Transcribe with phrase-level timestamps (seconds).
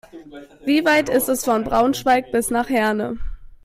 [0.65, 3.19] Wie weit ist es von Braunschweig bis nach Herne?